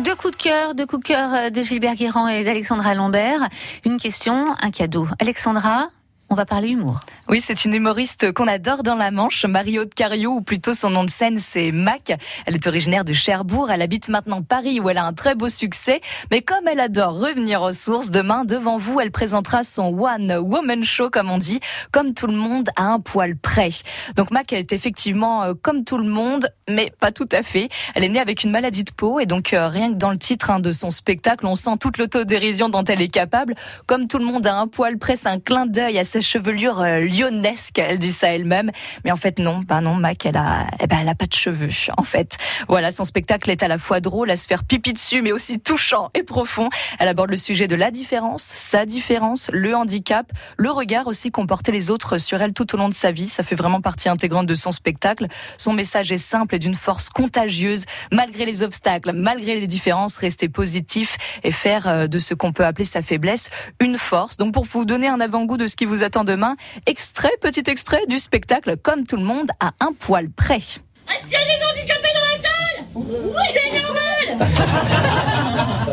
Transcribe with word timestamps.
Deux 0.00 0.16
coups 0.16 0.36
de 0.36 0.42
cœur, 0.42 0.74
deux 0.74 0.86
coups 0.86 1.02
de 1.02 1.08
cœur 1.08 1.50
de 1.50 1.62
Gilbert 1.62 1.94
Guérand 1.94 2.26
et 2.26 2.44
d'Alexandra 2.44 2.94
Lambert. 2.94 3.46
Une 3.84 3.98
question, 3.98 4.54
un 4.62 4.70
cadeau. 4.70 5.06
Alexandra, 5.18 5.88
on 6.32 6.34
va 6.34 6.46
parler 6.46 6.70
humour. 6.70 7.00
Oui, 7.28 7.42
c'est 7.42 7.66
une 7.66 7.74
humoriste 7.74 8.32
qu'on 8.32 8.48
adore 8.48 8.82
dans 8.82 8.94
la 8.94 9.10
Manche, 9.10 9.44
Marie-Aude 9.44 9.92
Cariou, 9.92 10.36
ou 10.36 10.40
plutôt 10.40 10.72
son 10.72 10.88
nom 10.88 11.04
de 11.04 11.10
scène, 11.10 11.38
c'est 11.38 11.72
Mac. 11.72 12.10
Elle 12.46 12.54
est 12.54 12.66
originaire 12.66 13.04
de 13.04 13.12
Cherbourg, 13.12 13.70
elle 13.70 13.82
habite 13.82 14.08
maintenant 14.08 14.42
Paris, 14.42 14.80
où 14.80 14.88
elle 14.88 14.96
a 14.96 15.04
un 15.04 15.12
très 15.12 15.34
beau 15.34 15.50
succès. 15.50 16.00
Mais 16.30 16.40
comme 16.40 16.66
elle 16.66 16.80
adore 16.80 17.18
revenir 17.18 17.60
aux 17.60 17.72
sources, 17.72 18.10
demain, 18.10 18.46
devant 18.46 18.78
vous, 18.78 18.98
elle 18.98 19.10
présentera 19.10 19.62
son 19.62 19.94
One 19.94 20.32
Woman 20.32 20.82
Show, 20.84 21.10
comme 21.10 21.30
on 21.30 21.36
dit, 21.36 21.60
comme 21.90 22.14
tout 22.14 22.26
le 22.26 22.32
monde, 22.34 22.70
à 22.76 22.86
un 22.86 22.98
poil 22.98 23.36
près. 23.36 23.68
Donc 24.16 24.30
Mac 24.30 24.54
est 24.54 24.72
effectivement 24.72 25.42
euh, 25.42 25.52
comme 25.60 25.84
tout 25.84 25.98
le 25.98 26.08
monde, 26.08 26.48
mais 26.66 26.94
pas 26.98 27.12
tout 27.12 27.28
à 27.32 27.42
fait. 27.42 27.68
Elle 27.94 28.04
est 28.04 28.08
née 28.08 28.20
avec 28.20 28.42
une 28.42 28.50
maladie 28.50 28.84
de 28.84 28.92
peau, 28.92 29.20
et 29.20 29.26
donc 29.26 29.52
euh, 29.52 29.68
rien 29.68 29.90
que 29.90 29.98
dans 29.98 30.10
le 30.10 30.18
titre 30.18 30.48
hein, 30.48 30.60
de 30.60 30.72
son 30.72 30.90
spectacle, 30.90 31.46
on 31.46 31.56
sent 31.56 31.76
toute 31.78 31.98
l'autodérision 31.98 32.70
dont 32.70 32.84
elle 32.84 33.02
est 33.02 33.08
capable. 33.08 33.54
Comme 33.86 34.08
tout 34.08 34.18
le 34.18 34.24
monde, 34.24 34.46
à 34.46 34.56
un 34.56 34.66
poil 34.66 34.96
près, 34.96 35.16
c'est 35.16 35.28
un 35.28 35.38
clin 35.38 35.66
d'œil 35.66 35.98
à 35.98 36.04
sa 36.04 36.21
chevelure 36.22 36.80
euh, 36.80 37.00
lyonnesque, 37.00 37.78
elle 37.78 37.98
dit 37.98 38.12
ça 38.12 38.28
elle-même. 38.28 38.70
Mais 39.04 39.12
en 39.12 39.16
fait, 39.16 39.38
non, 39.38 39.62
bah 39.66 39.80
non, 39.80 39.94
Mac, 39.94 40.26
elle 40.26 40.36
a, 40.36 40.66
eh 40.80 40.86
ben, 40.86 40.98
elle 41.00 41.08
a 41.08 41.14
pas 41.14 41.26
de 41.26 41.32
cheveux, 41.32 41.70
en 41.96 42.02
fait. 42.02 42.36
Voilà, 42.68 42.90
son 42.90 43.04
spectacle 43.04 43.50
est 43.50 43.62
à 43.62 43.68
la 43.68 43.78
fois 43.78 44.00
drôle 44.00 44.30
à 44.30 44.36
se 44.36 44.46
faire 44.46 44.64
pipi 44.64 44.92
dessus, 44.92 45.22
mais 45.22 45.32
aussi 45.32 45.60
touchant 45.60 46.10
et 46.14 46.22
profond. 46.22 46.68
Elle 46.98 47.08
aborde 47.08 47.30
le 47.30 47.36
sujet 47.36 47.66
de 47.66 47.76
la 47.76 47.90
différence, 47.90 48.42
sa 48.42 48.86
différence, 48.86 49.50
le 49.52 49.74
handicap, 49.74 50.30
le 50.56 50.70
regard 50.70 51.06
aussi 51.06 51.30
qu'ont 51.30 51.46
porté 51.46 51.72
les 51.72 51.90
autres 51.90 52.18
sur 52.18 52.40
elle 52.40 52.52
tout 52.52 52.74
au 52.74 52.78
long 52.78 52.88
de 52.88 52.94
sa 52.94 53.12
vie. 53.12 53.28
Ça 53.28 53.42
fait 53.42 53.54
vraiment 53.56 53.80
partie 53.80 54.08
intégrante 54.08 54.46
de 54.46 54.54
son 54.54 54.72
spectacle. 54.72 55.26
Son 55.56 55.72
message 55.72 56.12
est 56.12 56.18
simple 56.18 56.54
et 56.54 56.58
d'une 56.58 56.74
force 56.74 57.08
contagieuse. 57.08 57.84
Malgré 58.12 58.44
les 58.44 58.62
obstacles, 58.62 59.12
malgré 59.12 59.58
les 59.58 59.66
différences, 59.66 60.18
rester 60.18 60.48
positif 60.48 61.16
et 61.42 61.52
faire 61.52 61.88
euh, 61.88 62.06
de 62.06 62.18
ce 62.18 62.34
qu'on 62.34 62.52
peut 62.52 62.64
appeler 62.64 62.84
sa 62.84 63.02
faiblesse 63.02 63.50
une 63.80 63.98
force. 63.98 64.36
Donc 64.36 64.52
pour 64.52 64.64
vous 64.64 64.84
donner 64.84 65.08
un 65.08 65.20
avant-goût 65.20 65.56
de 65.56 65.66
ce 65.66 65.76
qui 65.76 65.84
vous 65.84 66.02
attend 66.02 66.11
demain, 66.20 66.56
extrait, 66.86 67.32
petit 67.40 67.64
extrait 67.66 68.04
du 68.08 68.18
spectacle 68.18 68.76
Comme 68.76 69.06
tout 69.06 69.16
le 69.16 69.24
monde 69.24 69.50
à 69.60 69.72
un 69.80 69.92
poil 69.98 70.28
près. 70.30 70.56
Est-ce 70.56 71.24
qu'il 71.24 71.32
y 71.32 71.36
a 71.36 71.44
des 71.44 71.60
handicapés 71.64 72.12
dans 72.14 72.26
la 72.30 72.38
salle 72.38 72.84
Oui, 72.94 73.46
c'est 73.52 73.72
normal. 73.82 74.26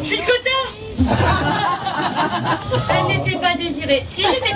Je 0.01 0.05
suis 0.05 0.17
quota 0.19 0.57
Elle 2.89 3.05
n'était 3.07 3.39
pas 3.39 3.55
désirée. 3.55 4.03
Si 4.05 4.21
j'étais... 4.21 4.53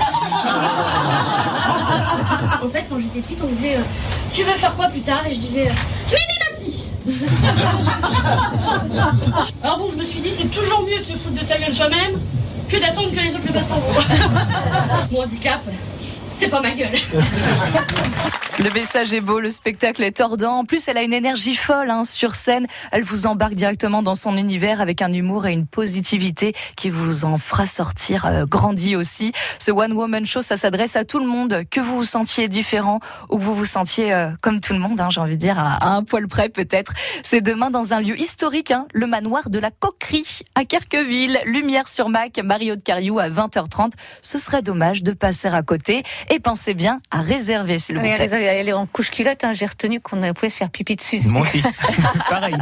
En 2.64 2.69
fait, 2.69 2.86
quand 2.89 3.00
j'étais 3.00 3.22
petite, 3.22 3.39
on 3.41 3.47
me 3.47 3.56
disait 3.56 3.78
euh, 3.78 3.84
Tu 4.31 4.44
veux 4.44 4.53
faire 4.53 4.75
quoi 4.75 4.88
plus 4.88 5.02
tard? 5.02 5.25
Et 5.28 5.34
je 5.34 5.39
disais 5.39 5.67
euh, 5.69 5.73
Mimi 6.11 6.38
Mati 6.52 6.88
Alors 9.64 9.80
bon, 9.80 9.89
je 9.89 9.97
me 9.97 10.03
suis 10.03 10.19
dit 10.22 10.31
C'est 10.31 10.50
toujours 10.50 10.84
mieux 10.84 11.00
de 11.00 11.03
se 11.03 11.14
foutre 11.14 11.39
de 11.39 11.44
sa 11.44 11.58
gueule 11.58 11.73
soi-même 11.73 12.19
que 12.69 12.80
d'attendre 12.80 13.11
que 13.11 13.19
les 13.19 13.36
autres 13.36 13.47
le 13.47 13.53
fassent 13.53 13.67
pour 13.67 13.78
vous. 13.78 14.02
Mon 15.11 15.22
handicap, 15.23 15.61
c'est 16.39 16.47
pas 16.47 16.61
ma 16.61 16.72
gueule. 16.72 16.95
Le 18.59 18.70
message 18.70 19.12
est 19.16 19.22
beau, 19.22 19.40
le 19.40 19.50
spectacle 19.50 20.04
est 20.04 20.18
tordant. 20.18 20.59
En 20.59 20.66
plus, 20.66 20.88
elle 20.88 20.98
a 21.00 21.02
une 21.02 21.14
énergie 21.14 21.56
folle 21.56 21.90
hein, 21.90 22.04
sur 22.04 22.36
scène. 22.36 22.68
Elle 22.92 23.02
vous 23.02 23.26
embarque 23.26 23.56
directement 23.56 24.04
dans 24.04 24.14
son 24.14 24.38
univers 24.38 24.80
avec 24.80 25.02
un 25.02 25.12
humour 25.12 25.48
et 25.48 25.54
une 25.54 25.66
positivité 25.66 26.54
qui 26.78 26.92
vous 26.92 27.26
en 27.26 27.40
fera 27.40 27.66
sortir 27.66 28.26
euh, 28.26 28.46
grandi 28.46 28.96
aussi. 28.96 29.34
Ce 29.58 29.72
One 29.72 29.94
Woman 29.94 30.28
Show, 30.28 30.42
ça 30.42 30.56
s'adresse 30.56 30.96
à 30.96 31.04
tout 31.04 31.18
le 31.18 31.26
monde, 31.26 31.64
que 31.72 31.80
vous 31.80 31.98
vous 31.98 32.04
sentiez 32.04 32.48
différent 32.48 33.00
ou 33.31 33.40
que 33.40 33.44
vous 33.44 33.56
vous 33.56 33.66
sentiez 33.66 34.14
euh, 34.14 34.30
comme 34.40 34.62
tout 34.62 34.74
le 34.74 34.80
monde, 34.80 35.02
hein, 35.02 35.09
j'ai 35.09 35.20
envie 35.20 35.36
de 35.36 35.42
dire, 35.42 35.58
à, 35.58 35.74
à, 35.74 35.90
un 35.90 36.04
poil 36.04 36.28
près 36.28 36.50
peut-être. 36.50 36.94
C'est 37.24 37.42
demain 37.42 37.72
dans 37.72 37.94
un 37.94 38.02
lieu 38.02 38.20
historique, 38.20 38.70
hein, 38.70 38.86
le 38.94 39.08
manoir 39.08 39.50
de 39.50 39.58
la 39.58 39.72
Coquerie 39.72 40.42
à 40.53 40.63
Kerqueville. 40.63 41.40
Lumière 41.46 41.88
sur 41.88 42.08
Mac, 42.08 42.38
Mario 42.38 42.75
de 42.75 42.81
Cariou 42.81 43.18
à 43.18 43.30
20h30. 43.30 43.94
Ce 44.22 44.38
serait 44.38 44.62
dommage 44.62 45.02
de 45.02 45.12
passer 45.12 45.47
à 45.47 45.63
côté. 45.63 46.03
Et 46.30 46.40
pensez 46.40 46.75
bien 46.75 47.02
à 47.09 47.22
réserver, 47.22 47.80
s'il 47.80 47.96
vous 47.96 48.02
plaît. 48.02 48.43
Elle 48.44 48.70
est 48.70 48.74
en 48.74 48.86
couche 48.86 49.12
culotte, 49.12 49.44
hein, 49.44 49.52
j'ai 49.54 49.66
retenu 49.66 50.00
qu'on 50.02 50.20
pouvait 50.34 50.50
se 50.50 50.58
faire 50.58 50.70
pipi 50.70 50.96
dessus. 50.96 51.22
Moi 51.28 51.42
aussi. 51.42 51.62
Pareil. 52.30 52.56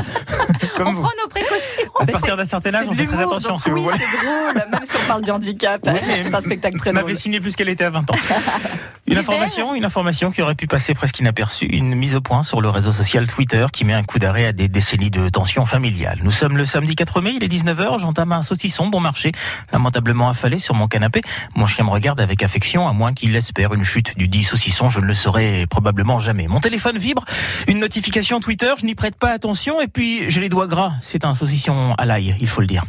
Comme 0.78 0.90
On 0.90 0.94
vous. 0.94 1.02
prend 1.02 1.12
nos 1.24 1.30
précautions. 1.30 1.92
À 2.00 2.06
partir 2.06 2.38
d'un 2.38 2.46
certain 2.46 2.74
âge, 2.74 2.86
on 2.90 2.94
fait 2.94 3.06
très 3.06 3.22
attention, 3.22 3.50
donc 3.52 3.62
si 3.62 3.70
vous 3.70 3.76
oui, 3.78 3.84
voulez. 3.84 3.98
c'est 3.98 4.18
drôle, 4.26 4.70
même 4.72 4.80
si 4.84 4.96
on 4.96 5.08
parle 5.08 5.22
du 5.24 5.32
handicap. 5.32 5.82
c'est 6.16 6.34
un 6.34 6.42
spectacle 6.42 6.78
très 6.78 6.90
Elle 6.90 6.96
drôle. 6.96 7.06
m'avait 7.08 7.20
signé 7.20 7.40
plus 7.40 7.56
qu'elle 7.56 7.70
était 7.70 7.84
à 7.86 7.90
20 7.90 8.10
ans. 8.12 8.16
Une 9.12 9.18
information, 9.18 9.76
une 9.76 9.84
information 9.84 10.32
qui 10.32 10.42
aurait 10.42 10.56
pu 10.56 10.68
passer 10.68 10.94
presque 10.94 11.20
inaperçue, 11.20 11.66
une 11.66 11.96
mise 11.96 12.16
au 12.16 12.22
point 12.22 12.44
sur 12.44 12.62
le 12.62 12.70
réseau 12.70 12.94
social 12.94 13.28
Twitter 13.28 13.66
qui 13.74 13.84
met 13.84 13.94
un 13.94 14.04
coup 14.04 14.20
d'arrêt 14.20 14.46
à 14.46 14.54
des 14.54 14.70
décennies 14.70 15.10
de 15.10 15.28
tensions 15.28 15.66
familiales. 15.66 16.20
Nous 16.24 16.32
sommes 16.32 16.56
le 16.56 16.64
samedi 16.64 16.96
4 16.96 17.20
mai, 17.20 17.34
il 17.36 17.44
est 17.44 17.50
19h, 17.50 18.00
j'entame 18.00 18.32
un 18.32 18.42
saucisson 18.42 18.88
bon 18.88 19.02
marché, 19.02 19.34
lamentablement 19.74 20.30
affalé 20.30 20.60
sur 20.60 20.76
mon 20.76 20.88
canapé. 20.88 21.20
Mon 21.56 21.66
chien 21.66 21.84
me 21.84 21.90
regarde 21.90 22.22
avec 22.22 22.42
affection, 22.42 22.88
à 22.88 22.94
moins 22.94 23.12
qu'il 23.12 23.36
espère 23.36 23.74
une 23.74 23.84
chute 23.84 24.18
du 24.18 24.30
dit 24.30 24.44
saucisson, 24.44 24.88
je 24.88 25.02
ne 25.02 25.06
le 25.06 25.14
saurai 25.14 25.68
probablement 25.70 26.20
jamais. 26.20 26.48
Mon 26.48 26.62
téléphone 26.62 26.98
vibre, 26.98 27.26
une 27.68 27.80
notification 27.80 28.40
Twitter, 28.40 28.72
je 28.80 28.86
n'y 28.86 28.96
prête 28.96 29.18
pas 29.18 29.32
attention, 29.32 29.82
et 29.82 29.90
puis 29.90 30.30
j'ai 30.30 30.40
les 30.40 30.48
doigts 30.48 30.68
gras, 30.68 30.94
c'est 31.02 31.26
un 31.26 31.34
saucisson 31.34 31.96
à 31.98 32.06
l'ail, 32.06 32.38
il 32.40 32.48
faut 32.48 32.62
le 32.62 32.68
dire. 32.68 32.86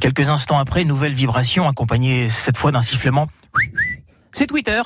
Quelques 0.00 0.30
instants 0.30 0.58
après, 0.58 0.84
nouvelle 0.84 1.12
vibration 1.12 1.68
accompagnée 1.68 2.30
cette 2.30 2.56
fois 2.56 2.72
d'un 2.72 2.80
sifflement. 2.82 3.28
C'est 4.38 4.46
Twitter. 4.46 4.82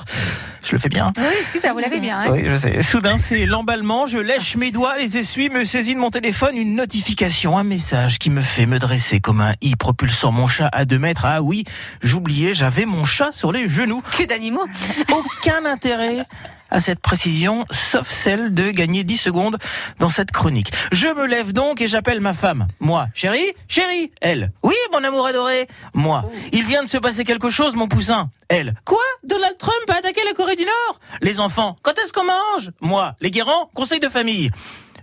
Je 0.63 0.71
le 0.71 0.77
fais 0.77 0.87
bien. 0.87 1.11
Oui, 1.17 1.23
super, 1.51 1.73
vous 1.73 1.79
l'avez 1.79 1.99
bien. 1.99 2.17
hein. 2.21 2.31
Oui, 2.31 2.43
je 2.45 2.55
sais. 2.55 2.81
Soudain, 2.81 3.17
c'est 3.17 3.45
l'emballement. 3.45 4.05
Je 4.07 4.17
lèche 4.17 4.55
mes 4.55 4.71
doigts, 4.71 4.97
les 4.97 5.17
essuie, 5.17 5.49
me 5.49 5.65
saisis 5.65 5.93
de 5.93 5.99
mon 5.99 6.09
téléphone, 6.09 6.55
une 6.55 6.73
notification, 6.73 7.57
un 7.57 7.65
message 7.65 8.17
qui 8.17 8.29
me 8.29 8.39
fait 8.39 8.65
me 8.65 8.79
dresser 8.79 9.19
comme 9.19 9.41
un 9.41 9.55
i 9.59 9.75
propulsant 9.75 10.31
mon 10.31 10.47
chat 10.47 10.69
à 10.71 10.85
deux 10.85 10.99
mètres. 10.99 11.25
Ah 11.25 11.41
oui, 11.41 11.65
j'oubliais, 12.01 12.53
j'avais 12.53 12.85
mon 12.85 13.03
chat 13.03 13.33
sur 13.33 13.51
les 13.51 13.67
genoux. 13.67 14.01
Que 14.17 14.23
d'animaux. 14.23 14.65
Aucun 15.11 15.65
intérêt 15.65 16.25
à 16.71 16.81
cette 16.81 16.99
précision, 16.99 17.65
sauf 17.69 18.09
celle 18.09 18.53
de 18.53 18.71
gagner 18.71 19.03
10 19.03 19.17
secondes 19.17 19.57
dans 19.99 20.09
cette 20.09 20.31
chronique. 20.31 20.71
Je 20.91 21.07
me 21.07 21.27
lève 21.27 21.53
donc 21.53 21.81
et 21.81 21.87
j'appelle 21.87 22.21
ma 22.21 22.33
femme. 22.33 22.67
Moi, 22.79 23.07
chérie, 23.13 23.51
chérie, 23.67 24.11
elle. 24.21 24.51
Oui, 24.63 24.75
mon 24.93 25.03
amour 25.03 25.27
adoré. 25.27 25.67
Moi, 25.93 26.25
il 26.51 26.63
vient 26.63 26.83
de 26.83 26.89
se 26.89 26.97
passer 26.97 27.25
quelque 27.25 27.49
chose, 27.49 27.75
mon 27.75 27.87
poussin. 27.87 28.29
Elle. 28.47 28.73
Quoi? 28.85 28.97
Donald 29.23 29.57
Trump 29.57 29.89
a 29.89 29.97
attaqué 29.97 30.21
la 30.25 30.33
Corée 30.33 30.55
du 30.55 30.63
Nord? 30.63 30.99
Les 31.21 31.39
enfants. 31.39 31.77
Quand 31.81 31.97
est-ce 31.99 32.13
qu'on 32.13 32.25
mange? 32.25 32.71
Moi, 32.81 33.15
les 33.21 33.31
guérants, 33.31 33.69
conseil 33.73 33.99
de 33.99 34.09
famille. 34.09 34.49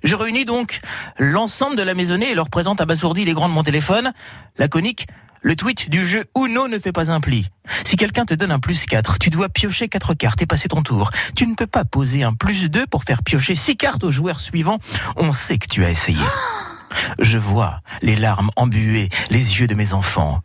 Je 0.02 0.14
réunis 0.14 0.44
donc 0.44 0.80
l'ensemble 1.18 1.76
de 1.76 1.82
la 1.82 1.94
maisonnée 1.94 2.30
et 2.30 2.34
leur 2.34 2.50
présente 2.50 2.80
abasourdi 2.80 3.24
les 3.24 3.32
grands 3.32 3.48
de 3.48 3.54
mon 3.54 3.62
téléphone. 3.62 4.12
Laconique, 4.56 5.06
le 5.42 5.56
tweet 5.56 5.90
du 5.90 6.06
jeu 6.06 6.24
Uno 6.36 6.68
ne 6.68 6.78
fait 6.78 6.92
pas 6.92 7.10
un 7.10 7.20
pli. 7.20 7.48
Si 7.84 7.96
quelqu'un 7.96 8.24
te 8.24 8.34
donne 8.34 8.50
un 8.50 8.58
plus 8.58 8.86
4, 8.86 9.18
tu 9.18 9.30
dois 9.30 9.48
piocher 9.48 9.88
4 9.88 10.14
cartes 10.14 10.42
et 10.42 10.46
passer 10.46 10.68
ton 10.68 10.82
tour. 10.82 11.10
Tu 11.36 11.46
ne 11.46 11.54
peux 11.54 11.66
pas 11.66 11.84
poser 11.84 12.22
un 12.22 12.32
plus 12.32 12.70
2 12.70 12.86
pour 12.86 13.04
faire 13.04 13.22
piocher 13.22 13.54
6 13.54 13.76
cartes 13.76 14.04
au 14.04 14.10
joueur 14.10 14.40
suivant. 14.40 14.78
On 15.16 15.32
sait 15.32 15.58
que 15.58 15.66
tu 15.68 15.84
as 15.84 15.90
essayé. 15.90 16.18
Je 17.18 17.38
vois 17.38 17.80
les 18.02 18.16
larmes 18.16 18.50
embuées, 18.56 19.08
les 19.30 19.60
yeux 19.60 19.66
de 19.66 19.74
mes 19.74 19.92
enfants, 19.92 20.42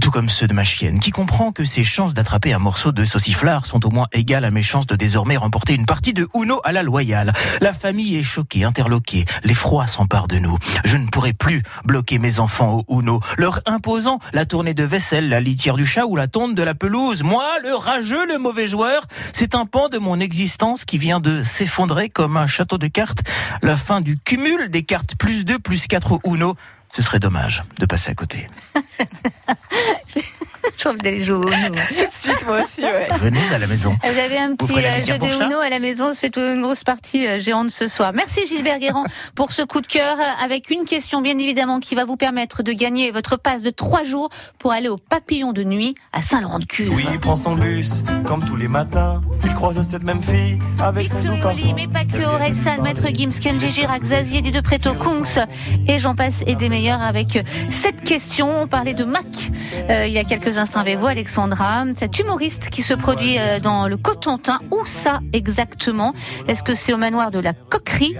tout 0.00 0.10
comme 0.10 0.28
ceux 0.28 0.46
de 0.46 0.54
ma 0.54 0.64
chienne, 0.64 1.00
qui 1.00 1.10
comprend 1.10 1.52
que 1.52 1.64
ses 1.64 1.84
chances 1.84 2.14
d'attraper 2.14 2.52
un 2.52 2.58
morceau 2.58 2.92
de 2.92 3.04
sauciflard 3.04 3.66
sont 3.66 3.86
au 3.86 3.90
moins 3.90 4.08
égales 4.12 4.44
à 4.44 4.50
mes 4.50 4.62
chances 4.62 4.86
de 4.86 4.96
désormais 4.96 5.36
remporter 5.36 5.74
une 5.74 5.86
partie 5.86 6.12
de 6.12 6.28
Uno 6.34 6.60
à 6.64 6.72
la 6.72 6.82
loyale. 6.82 7.32
La 7.60 7.72
famille 7.72 8.16
est 8.16 8.22
choquée, 8.22 8.64
interloquée, 8.64 9.24
l'effroi 9.44 9.86
s'empare 9.86 10.28
de 10.28 10.38
nous. 10.38 10.56
Je 10.84 10.96
ne 10.96 11.06
pourrai 11.06 11.32
plus 11.32 11.62
bloquer 11.84 12.18
mes 12.18 12.38
enfants 12.38 12.84
au 12.86 13.00
Uno, 13.00 13.20
leur 13.36 13.60
imposant 13.66 14.20
la 14.32 14.46
tournée 14.46 14.74
de 14.74 14.84
vaisselle, 14.84 15.28
la 15.28 15.40
litière 15.40 15.76
du 15.76 15.86
chat 15.86 16.06
ou 16.06 16.16
la 16.16 16.28
tonte 16.28 16.54
de 16.54 16.62
la 16.62 16.74
pelouse. 16.74 17.22
Moi, 17.22 17.46
le 17.62 17.74
rageux, 17.74 18.26
le 18.26 18.38
mauvais 18.38 18.66
joueur, 18.66 19.02
c'est 19.32 19.54
un 19.54 19.66
pan 19.66 19.88
de 19.88 19.98
mon 19.98 20.20
existence 20.20 20.84
qui 20.84 20.98
vient 20.98 21.20
de 21.20 21.42
s'effondrer 21.42 22.08
comme 22.08 22.36
un 22.36 22.46
château 22.46 22.78
de 22.78 22.86
cartes. 22.86 23.22
La 23.62 23.76
fin 23.76 24.00
du 24.00 24.18
cumul 24.18 24.70
des 24.70 24.82
cartes 24.82 25.16
plus 25.16 25.44
2, 25.44 25.58
plus 25.58 25.86
4 25.86 25.97
au 26.06 26.20
Uno. 26.24 26.56
Ce 26.94 27.02
serait 27.02 27.18
dommage 27.18 27.64
de 27.78 27.86
passer 27.86 28.10
à 28.10 28.14
côté. 28.14 28.48
J'ai 30.78 30.88
envie 30.88 30.98
d'aller 30.98 31.20
jouer 31.20 31.36
au 31.36 31.48
Uno. 31.48 31.74
Tout 31.88 32.06
de 32.06 32.12
suite, 32.12 32.46
moi 32.46 32.60
aussi, 32.60 32.82
ouais. 32.82 33.08
Venez 33.20 33.40
à 33.52 33.58
la 33.58 33.66
maison. 33.66 33.96
Vous 34.02 34.18
avez 34.18 34.38
un 34.38 34.54
petit 34.54 34.72
euh, 34.72 35.04
jeu 35.04 35.18
de 35.18 35.44
Uno 35.44 35.58
à 35.58 35.68
la 35.68 35.80
maison, 35.80 36.12
c'est 36.14 36.36
une 36.36 36.62
grosse 36.62 36.84
partie 36.84 37.26
euh, 37.26 37.40
géante 37.40 37.70
ce 37.72 37.88
soir. 37.88 38.12
Merci 38.14 38.46
Gilbert 38.46 38.78
Guérand 38.78 39.02
pour 39.34 39.50
ce 39.50 39.62
coup 39.62 39.80
de 39.80 39.88
cœur 39.88 40.16
euh, 40.18 40.44
avec 40.44 40.70
une 40.70 40.84
question 40.84 41.20
bien 41.20 41.36
évidemment 41.36 41.80
qui 41.80 41.96
va 41.96 42.04
vous 42.04 42.16
permettre 42.16 42.62
de 42.62 42.72
gagner 42.72 43.10
votre 43.10 43.36
passe 43.36 43.62
de 43.62 43.70
trois 43.70 44.04
jours 44.04 44.28
pour 44.58 44.72
aller 44.72 44.88
au 44.88 44.98
papillon 44.98 45.52
de 45.52 45.64
nuit 45.64 45.96
à 46.12 46.22
Saint-Laurent-de-Cure. 46.22 46.92
Oui, 46.94 47.04
il 47.10 47.18
prend 47.18 47.34
son 47.34 47.56
bus, 47.56 48.04
comme 48.24 48.44
tous 48.44 48.56
les 48.56 48.68
matins. 48.68 49.20
Il 49.44 49.54
croise 49.54 49.80
cette 49.82 50.04
même 50.04 50.22
fille 50.22 50.60
avec 50.80 51.08
son 51.08 51.20
doux 51.20 51.40
parfum. 51.40 51.72
Mais 51.74 51.88
pas 51.88 52.04
que 52.04 52.22
Orelsan, 52.22 52.82
Maître 52.82 53.08
Gims, 53.12 53.40
Kenji 53.40 53.70
Girac, 53.70 54.04
Zazie, 54.04 54.42
de 54.42 54.60
Preto, 54.60 54.94
Kungs 54.94 55.44
et 55.88 55.98
j'en 55.98 56.14
passe 56.14 56.44
et 56.46 56.54
des 56.54 56.68
meilleurs 56.68 57.02
avec 57.02 57.44
cette 57.70 58.02
question. 58.02 58.62
On 58.62 58.66
parlait 58.68 58.94
de 58.94 59.04
Mac 59.04 59.50
euh, 59.90 60.06
il 60.06 60.12
y 60.12 60.18
a 60.18 60.24
quelques 60.24 60.58
instants 60.58 60.80
avec 60.80 60.98
vous, 60.98 61.06
Alexandra. 61.06 61.84
Cet 61.96 62.18
humoriste 62.18 62.70
qui 62.70 62.82
se 62.82 62.94
produit 62.94 63.38
euh, 63.38 63.60
dans 63.60 63.88
le 63.88 63.96
Cotentin. 63.96 64.58
Où 64.70 64.84
ça 64.84 65.20
exactement? 65.32 66.14
Est-ce 66.46 66.62
que 66.62 66.74
c'est 66.74 66.92
au 66.92 66.96
manoir 66.96 67.30
de 67.30 67.38
la 67.38 67.52
Coquerie 67.52 68.14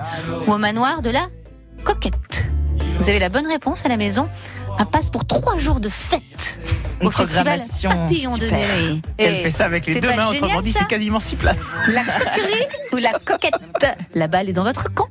ou 0.46 0.52
au 0.52 0.58
manoir 0.58 1.02
de 1.02 1.10
la 1.10 1.26
Coquette? 1.84 2.44
Vous 2.98 3.08
avez 3.08 3.18
la 3.18 3.28
bonne 3.28 3.46
réponse 3.46 3.84
à 3.84 3.88
la 3.88 3.96
maison. 3.96 4.28
Un 4.78 4.84
passe 4.84 5.10
pour 5.10 5.26
trois 5.26 5.58
jours 5.58 5.80
de 5.80 5.88
fête 5.88 6.60
Une 7.00 7.08
au 7.08 7.10
festival 7.10 7.58
programmation 7.58 7.90
Papillon 7.90 8.36
de. 8.36 8.48
Elle 9.18 9.36
fait 9.36 9.50
ça 9.50 9.64
avec 9.64 9.86
les 9.86 9.98
deux 9.98 10.08
mains, 10.08 10.30
génial, 10.30 10.44
autrement 10.44 10.62
dit, 10.62 10.72
c'est 10.72 10.86
quasiment 10.86 11.18
six 11.18 11.34
places. 11.34 11.78
La 11.88 12.04
coquerie 12.04 12.66
ou 12.92 12.96
la 12.96 13.12
coquette? 13.24 13.54
La 14.14 14.28
balle 14.28 14.48
est 14.48 14.52
dans 14.52 14.62
votre 14.62 14.92
camp. 14.94 15.08